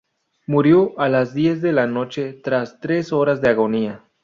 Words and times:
Murió 0.47 0.93
a 0.99 1.09
las 1.09 1.35
diez 1.35 1.61
de 1.61 1.73
la 1.73 1.85
noche, 1.85 2.33
tras 2.33 2.79
tres 2.79 3.13
horas 3.13 3.39
de 3.39 3.49
agonía. 3.49 4.03